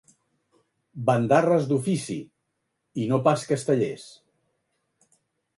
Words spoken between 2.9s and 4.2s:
i no pas castellers.